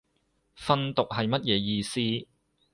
[0.57, 2.27] 訓讀係乜嘢意思